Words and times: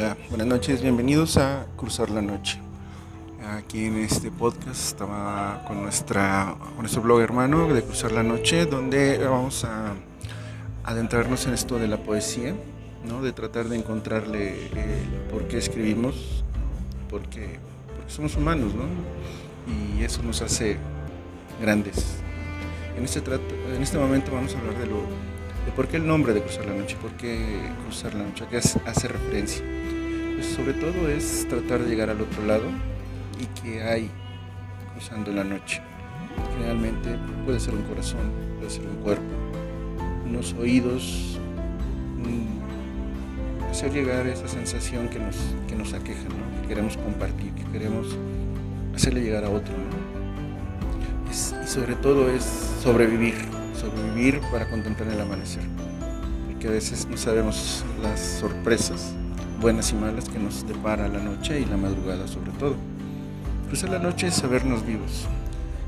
Hola, 0.00 0.16
buenas 0.28 0.46
noches, 0.46 0.80
bienvenidos 0.80 1.38
a 1.38 1.66
Cruzar 1.76 2.08
la 2.10 2.22
Noche. 2.22 2.60
Aquí 3.50 3.86
en 3.86 3.96
este 3.96 4.30
podcast 4.30 4.80
estaba 4.90 5.64
con, 5.66 5.82
nuestra, 5.82 6.54
nuestro 6.78 7.02
blog 7.02 7.20
hermano 7.20 7.66
de 7.74 7.82
Cruzar 7.82 8.12
la 8.12 8.22
Noche, 8.22 8.66
donde 8.66 9.18
vamos 9.18 9.64
a 9.64 9.94
adentrarnos 10.84 11.48
en 11.48 11.54
esto 11.54 11.80
de 11.80 11.88
la 11.88 11.96
poesía, 11.96 12.54
¿no? 13.08 13.22
de 13.22 13.32
tratar 13.32 13.68
de 13.68 13.76
encontrarle 13.76 14.68
el 14.68 15.08
por 15.32 15.48
qué 15.48 15.58
escribimos, 15.58 16.44
porque, 17.10 17.58
porque 17.96 18.12
somos 18.12 18.36
humanos, 18.36 18.74
¿no? 18.76 18.84
y 19.98 20.04
eso 20.04 20.22
nos 20.22 20.42
hace 20.42 20.76
grandes. 21.60 22.18
En 22.96 23.04
este, 23.04 23.18
en 23.18 23.82
este 23.82 23.98
momento 23.98 24.30
vamos 24.30 24.54
a 24.54 24.58
hablar 24.60 24.78
de 24.78 24.86
lo 24.86 25.00
por 25.78 25.86
qué 25.86 25.98
el 25.98 26.06
nombre 26.06 26.34
de 26.34 26.42
Cruzar 26.42 26.66
la 26.66 26.74
Noche, 26.74 26.96
por 27.00 27.12
qué 27.12 27.60
Cruzar 27.84 28.14
la 28.14 28.24
Noche, 28.24 28.44
a 28.44 28.48
qué 28.48 28.56
hace 28.56 29.08
referencia. 29.08 29.64
Pues 30.34 30.46
sobre 30.46 30.72
todo 30.72 31.08
es 31.08 31.46
tratar 31.48 31.80
de 31.80 31.88
llegar 31.88 32.10
al 32.10 32.20
otro 32.20 32.44
lado 32.44 32.64
y 33.40 33.60
que 33.60 33.82
hay 33.82 34.10
cruzando 34.92 35.32
la 35.32 35.44
noche. 35.44 35.80
Generalmente 36.54 37.16
puede 37.44 37.60
ser 37.60 37.74
un 37.74 37.82
corazón, 37.82 38.32
puede 38.58 38.70
ser 38.70 38.86
un 38.86 38.96
cuerpo, 38.96 39.22
unos 40.26 40.52
oídos, 40.54 41.38
mm, 42.16 43.70
hacer 43.70 43.92
llegar 43.92 44.26
esa 44.26 44.48
sensación 44.48 45.08
que 45.08 45.18
nos, 45.18 45.36
que 45.68 45.76
nos 45.76 45.92
aqueja, 45.92 46.28
que 46.62 46.68
queremos 46.68 46.96
compartir, 46.96 47.52
que 47.52 47.64
queremos 47.70 48.16
hacerle 48.94 49.22
llegar 49.22 49.44
a 49.44 49.50
otro. 49.50 49.74
y 51.30 51.66
sobre 51.66 51.94
todo 51.94 52.30
es 52.30 52.42
sobrevivir, 52.82 53.34
sobrevivir 53.78 54.40
para 54.52 54.68
contemplar 54.68 55.10
el 55.10 55.20
amanecer. 55.20 55.62
Porque 56.46 56.68
a 56.68 56.72
veces 56.72 57.06
no 57.06 57.16
sabemos 57.16 57.84
las 58.02 58.20
sorpresas, 58.20 59.12
buenas 59.60 59.92
y 59.92 59.94
malas, 59.94 60.28
que 60.28 60.38
nos 60.38 60.66
depara 60.66 61.08
la 61.08 61.20
noche 61.20 61.60
y 61.60 61.64
la 61.64 61.76
madrugada 61.76 62.26
sobre 62.26 62.52
todo. 62.52 62.76
Cruzar 63.68 63.90
la 63.90 63.98
noche 63.98 64.26
es 64.26 64.34
sabernos 64.34 64.84
vivos, 64.84 65.26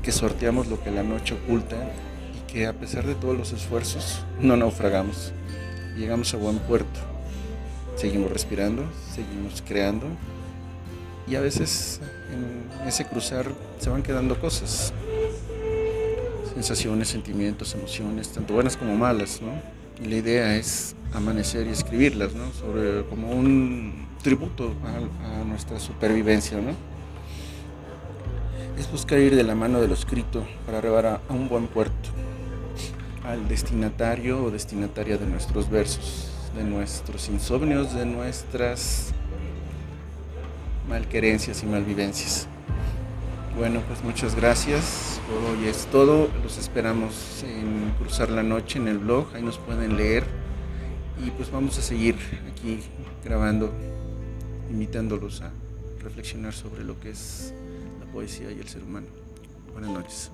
que 0.03 0.11
sorteamos 0.11 0.67
lo 0.67 0.81
que 0.83 0.91
la 0.91 1.03
noche 1.03 1.35
oculta 1.35 1.75
y 1.75 2.51
que 2.51 2.67
a 2.67 2.73
pesar 2.73 3.05
de 3.05 3.15
todos 3.15 3.37
los 3.37 3.51
esfuerzos 3.53 4.21
no 4.39 4.55
naufragamos. 4.55 5.33
Llegamos 5.97 6.33
a 6.33 6.37
buen 6.37 6.59
puerto. 6.59 6.99
Seguimos 7.95 8.31
respirando, 8.31 8.83
seguimos 9.13 9.61
creando 9.67 10.07
y 11.27 11.35
a 11.35 11.41
veces 11.41 11.99
en 12.31 12.87
ese 12.87 13.05
cruzar 13.05 13.45
se 13.79 13.89
van 13.89 14.03
quedando 14.03 14.39
cosas, 14.39 14.93
sensaciones, 16.61 17.07
sentimientos, 17.07 17.73
emociones, 17.73 18.29
tanto 18.29 18.53
buenas 18.53 18.77
como 18.77 18.95
malas, 18.95 19.41
¿no? 19.41 19.51
Y 20.03 20.07
la 20.07 20.17
idea 20.17 20.55
es 20.55 20.95
amanecer 21.11 21.65
y 21.65 21.71
escribirlas, 21.71 22.33
¿no? 22.35 22.51
Como 23.09 23.31
un 23.31 24.05
tributo 24.21 24.75
a, 24.85 25.43
nuestra 25.43 25.79
supervivencia, 25.79 26.59
¿no? 26.59 26.73
Es 28.79 28.91
buscar 28.91 29.17
ir 29.17 29.35
de 29.35 29.43
la 29.43 29.55
mano 29.55 29.81
de 29.81 29.87
lo 29.87 29.95
escrito 29.95 30.45
para 30.67 30.77
arribar 30.77 31.05
a 31.07 31.21
un 31.29 31.49
buen 31.49 31.65
puerto, 31.65 32.09
al 33.25 33.47
destinatario 33.47 34.43
o 34.43 34.51
destinataria 34.51 35.17
de 35.17 35.25
nuestros 35.25 35.67
versos, 35.67 36.29
de 36.55 36.63
nuestros 36.63 37.27
insomnios, 37.29 37.95
de 37.95 38.05
nuestras 38.05 39.13
malquerencias 40.87 41.63
y 41.63 41.65
malvivencias. 41.65 42.47
Bueno, 43.57 43.81
pues 43.87 44.03
muchas 44.03 44.35
gracias. 44.35 45.20
Hoy 45.29 45.67
es 45.67 45.85
todo. 45.87 46.29
Los 46.43 46.57
esperamos 46.57 47.43
en 47.43 47.93
Cruzar 47.99 48.29
la 48.29 48.43
Noche 48.43 48.79
en 48.79 48.87
el 48.87 48.97
blog. 48.97 49.27
Ahí 49.33 49.43
nos 49.43 49.57
pueden 49.57 49.95
leer. 49.95 50.23
Y 51.23 51.29
pues 51.31 51.51
vamos 51.51 51.77
a 51.77 51.81
seguir 51.81 52.15
aquí 52.51 52.79
grabando, 53.23 53.71
invitándolos 54.69 55.41
a 55.41 55.51
reflexionar 56.01 56.53
sobre 56.53 56.83
lo 56.83 56.99
que 56.99 57.11
es 57.11 57.53
la 57.99 58.11
poesía 58.11 58.51
y 58.51 58.59
el 58.59 58.67
ser 58.67 58.83
humano. 58.83 59.07
Buenas 59.73 59.91
noches. 59.91 60.31